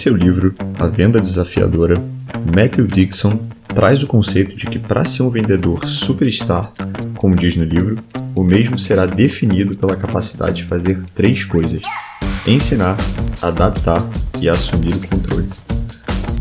[0.00, 1.94] seu livro A Venda Desafiadora,
[2.56, 6.72] Matthew Dixon traz o conceito de que para ser um vendedor superstar,
[7.18, 7.98] como diz no livro,
[8.34, 11.82] o mesmo será definido pela capacidade de fazer três coisas:
[12.46, 12.96] ensinar,
[13.42, 14.02] adaptar
[14.40, 15.50] e assumir o controle.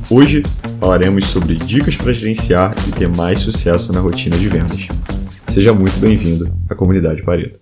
[0.10, 0.42] Hoje
[0.80, 4.88] falaremos sobre dicas para gerenciar e ter mais sucesso na rotina de vendas.
[5.50, 7.60] Seja muito bem-vindo à comunidade Pareto.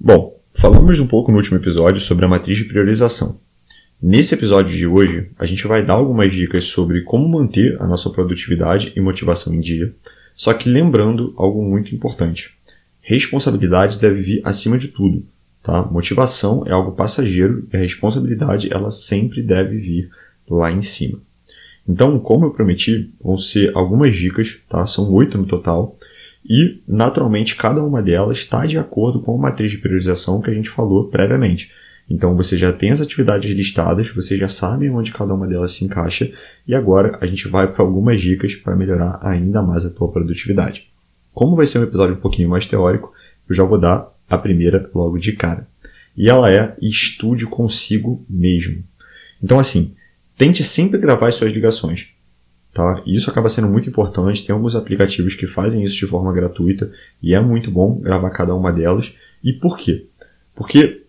[0.00, 3.44] Bom, falamos um pouco no último episódio sobre a matriz de priorização.
[4.06, 8.10] Nesse episódio de hoje, a gente vai dar algumas dicas sobre como manter a nossa
[8.10, 9.94] produtividade e motivação em dia,
[10.34, 12.54] só que lembrando algo muito importante.
[13.00, 15.24] Responsabilidade deve vir acima de tudo,
[15.62, 15.82] tá?
[15.84, 20.10] Motivação é algo passageiro e a responsabilidade ela sempre deve vir
[20.50, 21.18] lá em cima.
[21.88, 24.84] Então, como eu prometi, vão ser algumas dicas, tá?
[24.84, 25.96] São oito no total.
[26.44, 30.54] E, naturalmente, cada uma delas está de acordo com a matriz de priorização que a
[30.54, 31.72] gente falou previamente.
[32.08, 35.84] Então você já tem as atividades listadas, você já sabe onde cada uma delas se
[35.84, 36.30] encaixa
[36.66, 40.88] e agora a gente vai para algumas dicas para melhorar ainda mais a tua produtividade.
[41.32, 43.12] Como vai ser um episódio um pouquinho mais teórico,
[43.48, 45.66] eu já vou dar a primeira logo de cara.
[46.16, 48.84] E ela é estude consigo mesmo.
[49.42, 49.94] Então assim,
[50.36, 52.08] tente sempre gravar as suas ligações.
[52.72, 53.00] Tá?
[53.06, 54.44] Isso acaba sendo muito importante.
[54.44, 56.90] Tem alguns aplicativos que fazem isso de forma gratuita
[57.22, 59.12] e é muito bom gravar cada uma delas.
[59.42, 60.06] E por quê?
[60.54, 61.03] Porque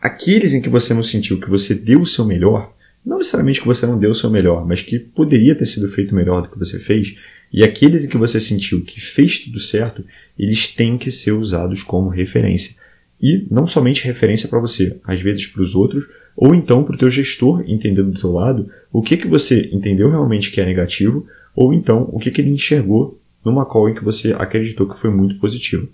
[0.00, 3.66] aqueles em que você não sentiu que você deu o seu melhor, não necessariamente que
[3.66, 6.58] você não deu o seu melhor, mas que poderia ter sido feito melhor do que
[6.58, 7.14] você fez,
[7.52, 10.04] e aqueles em que você sentiu que fez tudo certo,
[10.38, 12.76] eles têm que ser usados como referência.
[13.20, 16.04] E não somente referência para você, às vezes para os outros,
[16.36, 20.08] ou então para o teu gestor entender do teu lado o que, que você entendeu
[20.08, 24.04] realmente que é negativo, ou então o que, que ele enxergou numa call em que
[24.04, 25.88] você acreditou que foi muito positivo.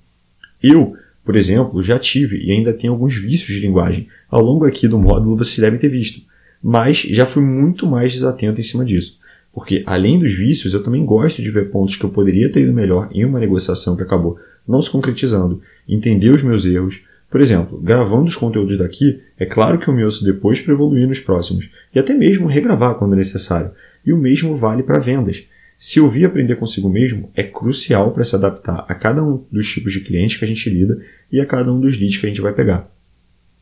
[0.63, 4.07] Eu por exemplo, já tive e ainda tenho alguns vícios de linguagem.
[4.31, 6.23] Ao longo aqui do módulo vocês devem ter visto.
[6.63, 9.19] Mas já fui muito mais desatento em cima disso.
[9.53, 12.73] Porque além dos vícios, eu também gosto de ver pontos que eu poderia ter ido
[12.73, 17.03] melhor em uma negociação que acabou não se concretizando, entender os meus erros.
[17.29, 21.09] Por exemplo, gravando os conteúdos daqui, é claro que eu me ouço depois para evoluir
[21.09, 23.73] nos próximos, e até mesmo regravar quando necessário.
[24.05, 25.43] E o mesmo vale para vendas.
[25.79, 29.93] Se ouvir aprender consigo mesmo é crucial para se adaptar a cada um dos tipos
[29.93, 32.41] de clientes que a gente lida e a cada um dos leads que a gente
[32.41, 32.91] vai pegar.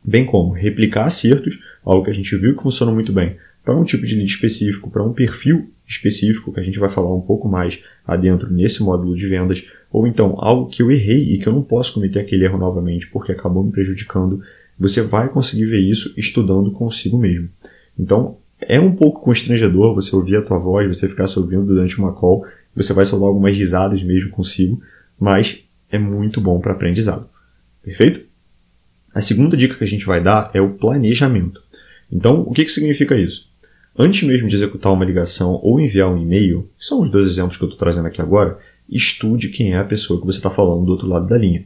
[0.03, 3.83] Bem como replicar acertos, algo que a gente viu que funciona muito bem, para um
[3.83, 7.49] tipo de lead específico, para um perfil específico, que a gente vai falar um pouco
[7.49, 11.53] mais adentro nesse módulo de vendas, ou então algo que eu errei e que eu
[11.53, 14.41] não posso cometer aquele erro novamente porque acabou me prejudicando,
[14.79, 17.49] você vai conseguir ver isso estudando consigo mesmo.
[17.97, 21.97] Então, é um pouco constrangedor você ouvir a tua voz, você ficar se ouvindo durante
[21.99, 22.45] uma call,
[22.75, 24.81] você vai soltar algumas risadas mesmo consigo,
[25.19, 27.29] mas é muito bom para aprendizado.
[27.83, 28.21] Perfeito?
[29.13, 31.61] A segunda dica que a gente vai dar é o planejamento.
[32.11, 33.49] Então, o que, que significa isso?
[33.97, 37.63] Antes mesmo de executar uma ligação ou enviar um e-mail, são os dois exemplos que
[37.63, 40.91] eu estou trazendo aqui agora, estude quem é a pessoa que você está falando do
[40.91, 41.65] outro lado da linha.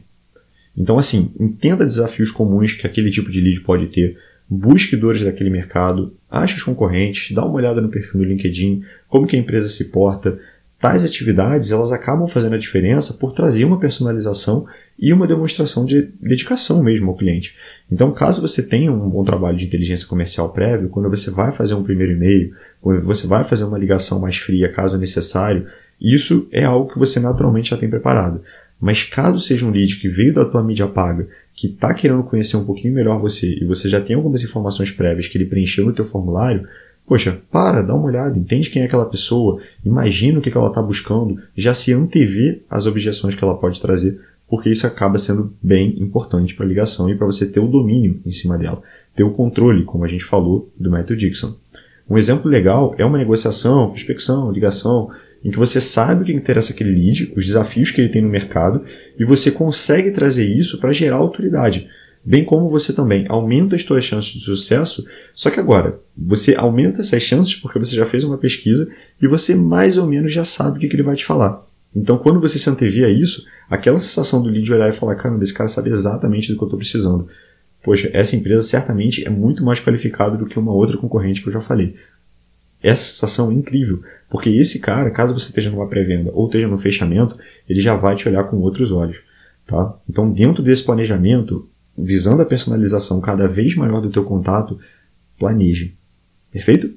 [0.76, 4.16] Então, assim, entenda desafios comuns que aquele tipo de lead pode ter,
[4.50, 9.26] busque dores daquele mercado, ache os concorrentes, dá uma olhada no perfil no LinkedIn, como
[9.26, 10.40] que a empresa se porta.
[10.80, 14.66] Tais atividades elas acabam fazendo a diferença por trazer uma personalização
[14.98, 17.56] e uma demonstração de dedicação mesmo ao cliente.
[17.92, 21.74] Então, caso você tenha um bom trabalho de inteligência comercial prévio, quando você vai fazer
[21.74, 25.66] um primeiro e-mail, quando você vai fazer uma ligação mais fria, caso necessário,
[26.00, 28.42] isso é algo que você naturalmente já tem preparado.
[28.80, 32.56] Mas caso seja um lead que veio da tua mídia paga, que está querendo conhecer
[32.56, 35.92] um pouquinho melhor você e você já tem algumas informações prévias que ele preencheu no
[35.92, 36.66] teu formulário,
[37.06, 40.80] poxa, para, dá uma olhada, entende quem é aquela pessoa, imagina o que, ela está
[40.80, 46.00] buscando, já se antevê as objeções que ela pode trazer, porque isso acaba sendo bem
[46.00, 48.80] importante para a ligação e para você ter o domínio em cima dela,
[49.14, 51.54] ter o controle, como a gente falou do Matthew Dixon.
[52.08, 55.10] Um exemplo legal é uma negociação, prospecção, ligação,
[55.44, 58.28] em que você sabe o que interessa aquele lead, os desafios que ele tem no
[58.28, 58.84] mercado,
[59.18, 61.88] e você consegue trazer isso para gerar autoridade.
[62.22, 67.00] Bem como você também aumenta as suas chances de sucesso, só que agora, você aumenta
[67.00, 68.90] essas chances porque você já fez uma pesquisa
[69.20, 71.64] e você mais ou menos já sabe o que, ele vai te falar.
[71.96, 75.54] Então, quando você se antevia isso, aquela sensação do lead olhar e falar, cara, esse
[75.54, 77.26] cara sabe exatamente do que eu estou precisando.
[77.82, 81.52] Poxa, essa empresa certamente é muito mais qualificada do que uma outra concorrente que eu
[81.52, 81.96] já falei.
[82.82, 86.78] Essa sensação é incrível, porque esse cara, caso você esteja numa pré-venda ou esteja no
[86.78, 87.36] fechamento,
[87.68, 89.18] ele já vai te olhar com outros olhos.
[89.66, 89.94] Tá?
[90.08, 94.78] Então, dentro desse planejamento, visando a personalização cada vez maior do teu contato,
[95.38, 95.94] planeje.
[96.50, 96.92] Perfeito?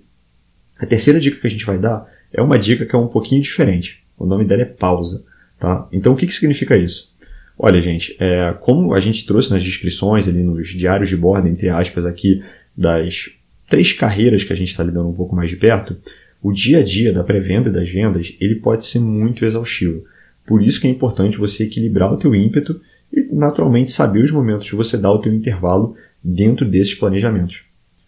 [0.79, 3.41] A terceira dica que a gente vai dar é uma dica que é um pouquinho
[3.41, 4.03] diferente.
[4.17, 5.25] O nome dela é pausa.
[5.59, 5.87] Tá?
[5.91, 7.13] Então, o que, que significa isso?
[7.57, 11.69] Olha, gente, é, como a gente trouxe nas descrições, ali nos diários de bordo, entre
[11.69, 12.43] aspas, aqui,
[12.75, 13.29] das
[13.67, 15.97] três carreiras que a gente está lidando um pouco mais de perto,
[16.41, 20.03] o dia a dia da pré-venda e das vendas ele pode ser muito exaustivo.
[20.45, 22.81] Por isso que é importante você equilibrar o teu ímpeto
[23.11, 27.63] e naturalmente saber os momentos de você dar o teu intervalo dentro desses planejamentos.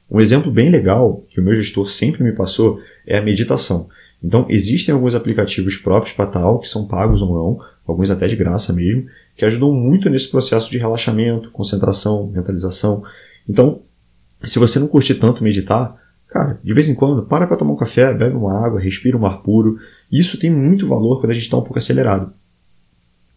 [0.10, 3.90] Um exemplo bem legal que o meu gestor sempre me passou é a meditação.
[4.24, 8.36] Então, existem alguns aplicativos próprios para tal, que são pagos ou não, alguns até de
[8.36, 9.06] graça mesmo,
[9.36, 13.04] que ajudam muito nesse processo de relaxamento, concentração, mentalização.
[13.48, 13.82] Então,
[14.44, 15.96] se você não curte tanto meditar,
[16.28, 19.26] cara, de vez em quando, para para tomar um café, bebe uma água, respira um
[19.26, 19.80] ar puro.
[20.12, 22.34] Isso tem muito valor quando a gente está um pouco acelerado.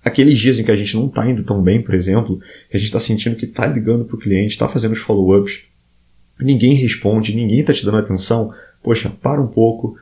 [0.05, 2.39] Aqueles dias em que a gente não está indo tão bem, por exemplo,
[2.71, 5.63] que a gente está sentindo que está ligando para o cliente, está fazendo os follow-ups,
[6.41, 9.97] ninguém responde, ninguém está te dando atenção, poxa, para um pouco,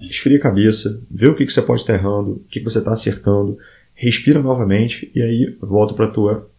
[0.00, 2.78] esfria a cabeça, vê o que, que você pode estar errando, o que, que você
[2.78, 3.58] está acertando,
[3.94, 6.50] respira novamente e aí volta para a tua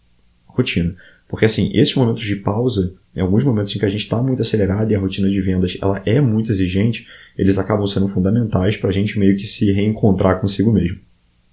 [0.45, 0.95] rotina.
[1.27, 4.41] Porque assim, esses momentos de pausa, em alguns momentos em que a gente está muito
[4.41, 7.07] acelerado e a rotina de vendas ela é muito exigente,
[7.37, 10.97] eles acabam sendo fundamentais para a gente meio que se reencontrar consigo mesmo.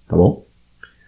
[0.09, 0.45] Tá bom?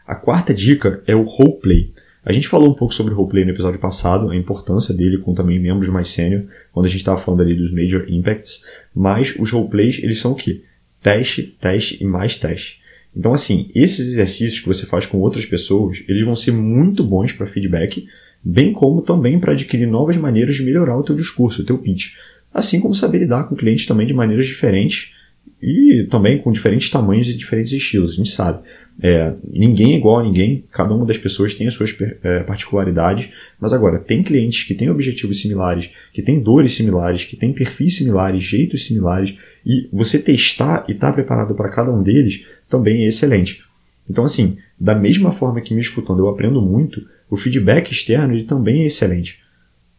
[0.06, 1.92] A quarta dica é o roleplay.
[2.24, 5.58] A gente falou um pouco sobre roleplay no episódio passado, a importância dele com também
[5.58, 8.64] membros mais sênior, quando a gente estava falando ali dos major impacts,
[8.94, 10.62] mas os roleplays, eles são o quê?
[11.02, 12.80] Teste, teste e mais teste.
[13.16, 17.32] Então, assim, esses exercícios que você faz com outras pessoas, eles vão ser muito bons
[17.32, 18.06] para feedback,
[18.44, 22.14] bem como também para adquirir novas maneiras de melhorar o teu discurso, o teu pitch.
[22.52, 25.12] Assim como saber lidar com clientes também de maneiras diferentes
[25.60, 28.62] e também com diferentes tamanhos e diferentes estilos, a gente sabe.
[29.02, 33.28] É, ninguém é igual a ninguém, cada uma das pessoas tem as suas é, particularidades,
[33.58, 37.96] mas agora, tem clientes que têm objetivos similares, que têm dores similares, que têm perfis
[37.96, 39.34] similares, jeitos similares,
[39.66, 43.64] e você testar e estar tá preparado para cada um deles também é excelente.
[44.08, 47.02] Então, assim, da mesma forma que me escutando eu aprendo muito,
[47.34, 49.40] o feedback externo ele também é excelente.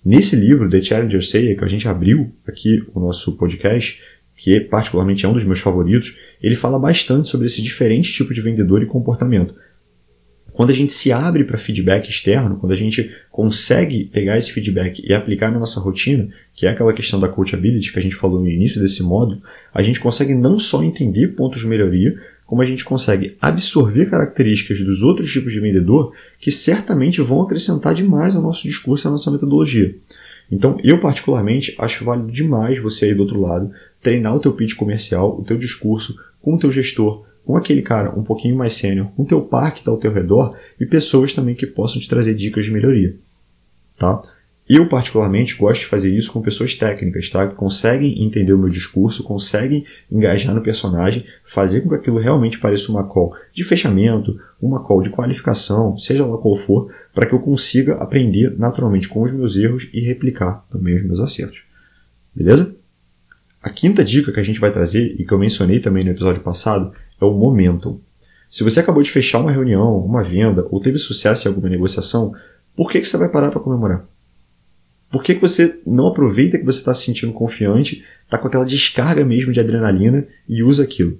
[0.03, 4.01] Nesse livro, The Challenger Say, que a gente abriu aqui o nosso podcast,
[4.37, 8.39] que particularmente é um dos meus favoritos, ele fala bastante sobre esse diferente tipo de
[8.39, 9.53] vendedor e comportamento.
[10.53, 15.03] Quando a gente se abre para feedback externo, quando a gente consegue pegar esse feedback
[15.05, 18.39] e aplicar na nossa rotina, que é aquela questão da coachability que a gente falou
[18.39, 19.41] no início desse módulo,
[19.73, 24.79] a gente consegue não só entender pontos de melhoria, como a gente consegue absorver características
[24.79, 29.11] dos outros tipos de vendedor que certamente vão acrescentar demais ao nosso discurso e à
[29.11, 29.95] nossa metodologia.
[30.51, 33.71] Então, eu particularmente acho válido demais você aí do outro lado
[34.01, 38.17] treinar o teu pitch comercial, o teu discurso com o teu gestor, com aquele cara
[38.17, 41.33] um pouquinho mais sênior, com o teu par que está ao teu redor e pessoas
[41.33, 43.15] também que possam te trazer dicas de melhoria,
[43.97, 44.21] tá?
[44.67, 47.47] Eu, particularmente, gosto de fazer isso com pessoas técnicas, tá?
[47.47, 52.57] Que conseguem entender o meu discurso, conseguem engajar no personagem, fazer com que aquilo realmente
[52.57, 57.35] pareça uma call de fechamento, uma call de qualificação, seja lá qual for, para que
[57.35, 61.63] eu consiga aprender naturalmente com os meus erros e replicar também os meus acertos.
[62.33, 62.75] Beleza?
[63.61, 66.41] A quinta dica que a gente vai trazer, e que eu mencionei também no episódio
[66.41, 66.91] passado,
[67.21, 67.99] é o momentum.
[68.49, 72.33] Se você acabou de fechar uma reunião, uma venda, ou teve sucesso em alguma negociação,
[72.75, 74.05] por que, que você vai parar para comemorar?
[75.11, 78.65] Por que, que você não aproveita que você está se sentindo confiante, está com aquela
[78.65, 81.11] descarga mesmo de adrenalina e usa aquilo?
[81.11, 81.19] Vou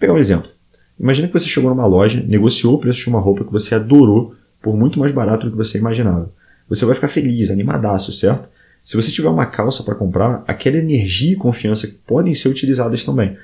[0.00, 0.50] pegar um exemplo.
[0.98, 4.34] Imagina que você chegou numa loja, negociou o preço de uma roupa que você adorou
[4.60, 6.32] por muito mais barato do que você imaginava.
[6.68, 8.48] Você vai ficar feliz, animadaço, certo?
[8.82, 13.36] Se você tiver uma calça para comprar, aquela energia e confiança podem ser utilizadas também.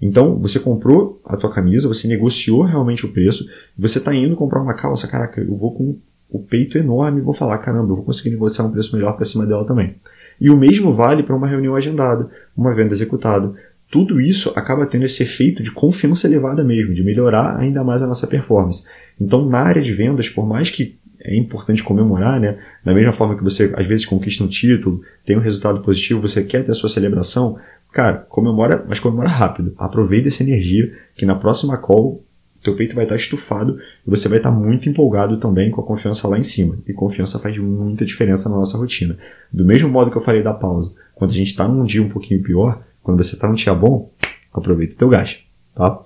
[0.00, 3.48] Então, você comprou a tua camisa, você negociou realmente o preço,
[3.78, 5.98] você está indo comprar uma calça, caraca, eu vou com
[6.30, 9.46] o peito enorme, vou falar, caramba, eu vou conseguir negociar um preço melhor para cima
[9.46, 9.96] dela também.
[10.40, 13.52] E o mesmo vale para uma reunião agendada, uma venda executada.
[13.90, 18.06] Tudo isso acaba tendo esse efeito de confiança elevada mesmo, de melhorar ainda mais a
[18.06, 18.86] nossa performance.
[19.20, 22.58] Então, na área de vendas, por mais que é importante comemorar, né?
[22.84, 26.42] Da mesma forma que você às vezes conquista um título, tem um resultado positivo, você
[26.42, 27.58] quer ter a sua celebração,
[27.92, 29.74] cara, comemora, mas comemora rápido.
[29.76, 32.24] Aproveita essa energia que na próxima call
[32.62, 36.28] teu peito vai estar estufado e você vai estar muito empolgado também com a confiança
[36.28, 36.78] lá em cima.
[36.86, 39.16] E confiança faz muita diferença na nossa rotina.
[39.52, 42.08] Do mesmo modo que eu falei da pausa, quando a gente está num dia um
[42.08, 44.12] pouquinho pior, quando você está num dia bom,
[44.52, 45.38] aproveita o teu gás,
[45.74, 46.02] tá?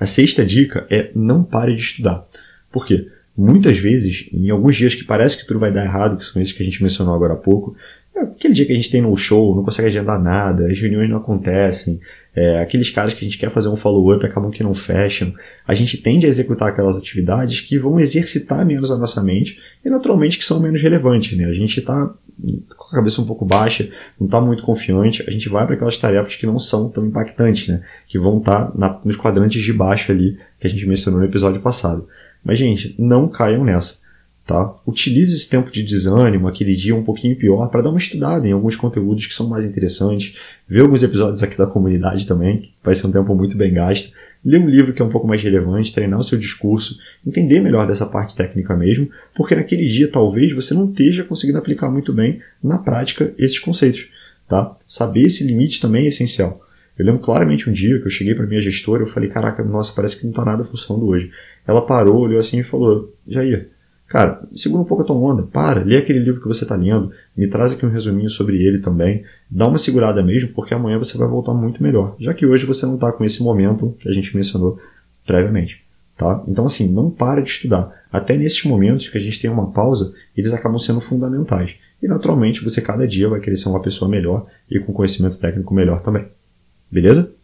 [0.00, 2.26] A sexta dica é não pare de estudar.
[2.72, 3.08] Por quê?
[3.36, 6.52] Muitas vezes, em alguns dias que parece que tudo vai dar errado, que são esses
[6.52, 7.76] que a gente mencionou agora há pouco,
[8.14, 11.10] é aquele dia que a gente tem no show, não consegue agendar nada, as reuniões
[11.10, 12.00] não acontecem,
[12.34, 15.32] é, aqueles caras que a gente quer fazer um follow-up acabam que não fecham.
[15.66, 19.88] A gente tende a executar aquelas atividades que vão exercitar menos a nossa mente e
[19.88, 21.38] naturalmente que são menos relevantes.
[21.38, 21.44] Né?
[21.44, 22.12] A gente está
[22.76, 23.88] com a cabeça um pouco baixa,
[24.18, 27.68] não está muito confiante, a gente vai para aquelas tarefas que não são tão impactantes,
[27.68, 27.82] né?
[28.08, 31.60] que vão estar tá nos quadrantes de baixo ali que a gente mencionou no episódio
[31.60, 32.08] passado.
[32.44, 34.03] Mas, gente, não caiam nessa.
[34.46, 34.74] Tá?
[34.86, 38.52] Utilize esse tempo de desânimo, aquele dia um pouquinho pior, para dar uma estudada em
[38.52, 40.36] alguns conteúdos que são mais interessantes,
[40.68, 44.12] ver alguns episódios aqui da comunidade também, que vai ser um tempo muito bem gasto,
[44.44, 47.86] ler um livro que é um pouco mais relevante, treinar o seu discurso, entender melhor
[47.86, 52.42] dessa parte técnica mesmo, porque naquele dia talvez você não esteja conseguindo aplicar muito bem
[52.62, 54.10] na prática esses conceitos.
[54.46, 54.76] Tá?
[54.84, 56.60] Saber esse limite também é essencial.
[56.98, 59.94] Eu lembro claramente um dia que eu cheguei para minha gestora, eu falei, caraca, nossa,
[59.96, 61.30] parece que não está nada funcionando hoje.
[61.66, 63.70] Ela parou, olhou assim e falou, Jair,
[64.08, 67.10] Cara, segura um pouco a tua onda, para, lê aquele livro que você está lendo,
[67.36, 71.18] me traz aqui um resuminho sobre ele também, dá uma segurada mesmo, porque amanhã você
[71.18, 74.12] vai voltar muito melhor, já que hoje você não está com esse momento que a
[74.12, 74.78] gente mencionou
[75.26, 75.82] previamente.
[76.16, 76.44] Tá?
[76.46, 78.04] Então, assim, não para de estudar.
[78.12, 81.74] Até nesses momentos que a gente tem uma pausa, eles acabam sendo fundamentais.
[82.00, 85.74] E, naturalmente, você cada dia vai querer ser uma pessoa melhor e com conhecimento técnico
[85.74, 86.26] melhor também.
[86.88, 87.34] Beleza?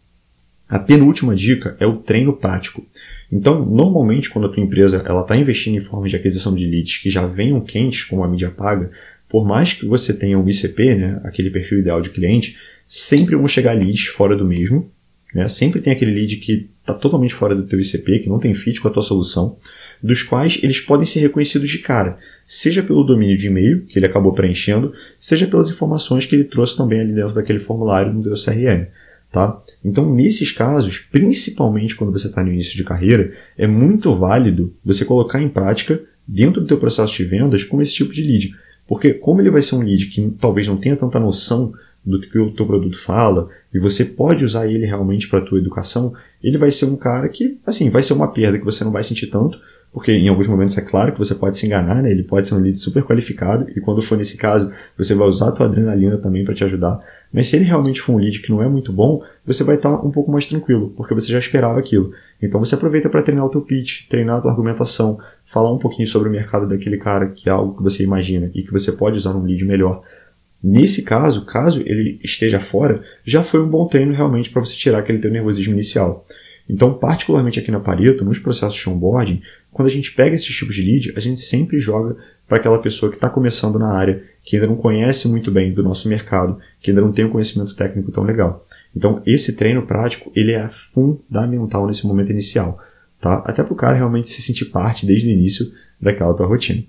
[0.69, 2.85] A penúltima dica é o treino prático.
[3.31, 7.09] Então, normalmente, quando a tua empresa está investindo em formas de aquisição de leads que
[7.09, 8.91] já venham quentes, como a mídia paga,
[9.29, 13.47] por mais que você tenha um ICP, né, aquele perfil ideal de cliente, sempre vão
[13.47, 14.91] chegar leads fora do mesmo.
[15.33, 15.47] Né?
[15.47, 18.81] Sempre tem aquele lead que está totalmente fora do teu ICP, que não tem fit
[18.81, 19.57] com a tua solução,
[20.03, 24.07] dos quais eles podem ser reconhecidos de cara, seja pelo domínio de e-mail que ele
[24.07, 28.33] acabou preenchendo, seja pelas informações que ele trouxe também ali dentro daquele formulário no teu
[28.33, 28.87] CRM.
[29.31, 29.61] Tá?
[29.83, 35.03] Então, nesses casos, principalmente quando você está no início de carreira, é muito válido você
[35.03, 38.55] colocar em prática dentro do teu processo de vendas com esse tipo de lead.
[38.87, 41.73] Porque como ele vai ser um lead que talvez não tenha tanta noção
[42.05, 45.59] do que o teu produto fala e você pode usar ele realmente para a tua
[45.59, 48.91] educação, ele vai ser um cara que, assim, vai ser uma perda que você não
[48.91, 49.59] vai sentir tanto,
[49.93, 52.11] porque em alguns momentos é claro que você pode se enganar, né?
[52.11, 55.49] Ele pode ser um lead super qualificado e quando for nesse caso, você vai usar
[55.49, 56.99] a tua adrenalina também para te ajudar.
[57.33, 59.93] Mas se ele realmente for um lead que não é muito bom, você vai estar
[60.05, 62.13] um pouco mais tranquilo, porque você já esperava aquilo.
[62.41, 66.07] Então você aproveita para treinar o teu pitch, treinar a tua argumentação, falar um pouquinho
[66.07, 69.17] sobre o mercado daquele cara, que é algo que você imagina e que você pode
[69.17, 70.03] usar um lead melhor.
[70.63, 74.99] Nesse caso, caso ele esteja fora, já foi um bom treino realmente para você tirar
[74.99, 76.25] aquele teu nervosismo inicial.
[76.69, 79.41] Então, particularmente aqui na Pareto, nos processos de onboarding,
[79.71, 82.15] quando a gente pega esses tipos de lead, a gente sempre joga
[82.47, 85.81] para aquela pessoa que está começando na área, que ainda não conhece muito bem do
[85.81, 88.67] nosso mercado, que ainda não tem um conhecimento técnico tão legal.
[88.95, 92.77] Então, esse treino prático, ele é fundamental nesse momento inicial,
[93.21, 93.35] tá?
[93.45, 96.83] Até para o cara realmente se sentir parte desde o início daquela tua rotina.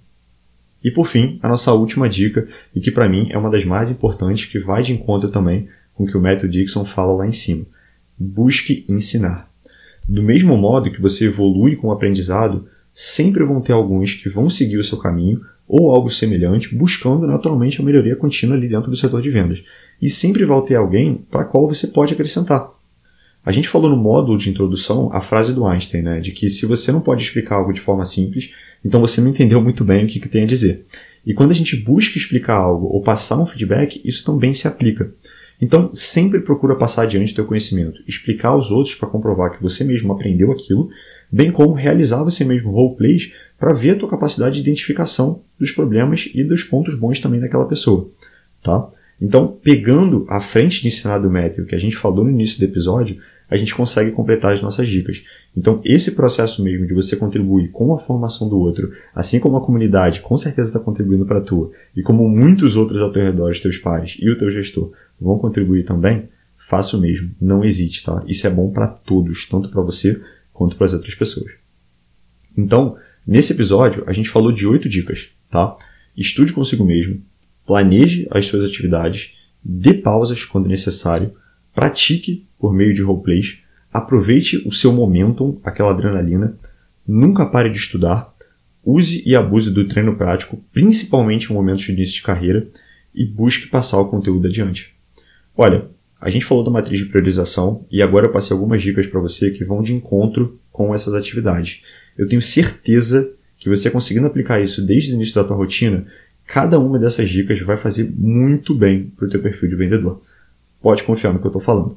[0.83, 3.91] E por fim, a nossa última dica, e que para mim é uma das mais
[3.91, 7.33] importantes, que vai de encontro também com o que o Matthew Dixon fala lá em
[7.33, 7.65] cima.
[8.19, 9.49] Busque ensinar.
[10.09, 14.51] Do mesmo modo que você evolui com o aprendizado, sempre vão ter alguns que vão
[14.51, 18.97] seguir o seu caminho ou algo semelhante, buscando naturalmente a melhoria contínua ali dentro do
[18.97, 19.63] setor de vendas.
[20.01, 22.71] E sempre vai ter alguém para qual você pode acrescentar.
[23.45, 26.67] A gente falou no módulo de introdução a frase do Einstein, né, de que se
[26.67, 28.53] você não pode explicar algo de forma simples,
[28.85, 30.85] então você não entendeu muito bem o que, que tem a dizer.
[31.25, 35.13] E quando a gente busca explicar algo ou passar um feedback, isso também se aplica.
[35.61, 39.85] Então, sempre procura passar adiante o teu conhecimento, explicar aos outros para comprovar que você
[39.85, 40.91] mesmo aprendeu aquilo,
[41.33, 46.29] bem como realizar você mesmo roleplays para ver a tua capacidade de identificação dos problemas
[46.35, 48.11] e dos pontos bons também daquela pessoa,
[48.63, 48.89] tá?
[49.21, 52.65] Então, pegando a frente de ensinar do método que a gente falou no início do
[52.65, 55.23] episódio, a gente consegue completar as nossas dicas.
[55.57, 59.65] Então, esse processo mesmo de você contribuir com a formação do outro, assim como a
[59.65, 63.51] comunidade com certeza está contribuindo para a tua, e como muitos outros ao teu redor,
[63.51, 67.31] os teus pais e o teu gestor, vão contribuir também, faça o mesmo.
[67.41, 68.25] Não hesite, tá?
[68.27, 70.21] Isso é bom para todos, tanto para você
[70.63, 71.53] quanto para as outras pessoas.
[72.57, 75.77] Então, nesse episódio, a gente falou de oito dicas, tá?
[76.17, 77.21] Estude consigo mesmo,
[77.67, 81.35] planeje as suas atividades, dê pausas quando necessário,
[81.75, 83.59] pratique por meio de roleplays,
[83.93, 86.57] aproveite o seu momentum, aquela adrenalina,
[87.07, 88.33] nunca pare de estudar,
[88.85, 92.69] use e abuse do treino prático, principalmente em momentos de início de carreira,
[93.13, 94.95] e busque passar o conteúdo adiante.
[95.57, 95.89] Olha,
[96.23, 99.51] a gente falou da matriz de priorização e agora eu passei algumas dicas para você
[99.51, 101.83] que vão de encontro com essas atividades.
[102.17, 106.07] Eu tenho certeza que você conseguindo aplicar isso desde o início da tua rotina,
[106.47, 110.23] cada uma dessas dicas vai fazer muito bem para o teu perfil de vendedor.
[110.81, 111.97] Pode confiar no que eu estou falando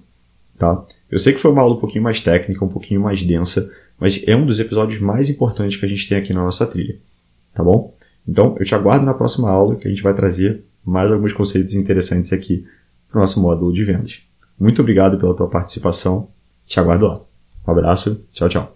[0.58, 0.86] tá?
[1.10, 4.24] Eu sei que foi uma aula um pouquinho mais técnica, um pouquinho mais densa, mas
[4.28, 6.98] é um dos episódios mais importantes que a gente tem aqui na nossa trilha,
[7.54, 7.94] tá bom?
[8.28, 11.74] Então, eu te aguardo na próxima aula, que a gente vai trazer mais alguns conceitos
[11.74, 12.66] interessantes aqui
[13.16, 14.22] para o nosso módulo de vendas.
[14.60, 16.28] Muito obrigado pela tua participação,
[16.66, 17.22] te aguardo lá.
[17.66, 18.75] Um abraço, tchau, tchau.